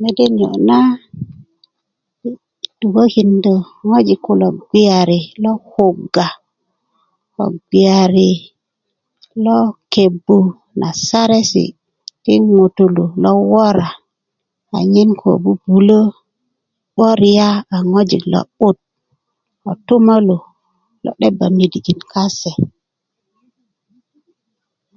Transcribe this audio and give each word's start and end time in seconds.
mede 0.00 0.24
niyo' 0.34 0.58
na 0.68 0.78
tukökindö 2.78 3.54
ŋwajik 3.86 4.20
kulo 4.24 4.46
bgeyari 4.56 5.20
lo 5.44 5.52
kugga 5.72 6.26
ko 7.34 7.42
bgiyari 7.54 8.30
lo 9.44 9.58
kebbu 9.92 10.38
na 10.80 10.88
saresi 11.06 11.64
ti 12.22 12.32
ŋutulu 12.54 13.04
lo 13.22 13.30
wora 13.50 13.88
anyen 14.78 15.10
ko 15.20 15.28
bubulö 15.42 16.00
'böria 16.94 17.48
a 17.74 17.76
ŋwajik 17.88 18.22
lo'but 18.32 18.78
kotumalu 19.62 20.36
lo 21.04 21.10
'deba 21.14 21.46
midijin 21.56 22.00
kase 22.12 22.52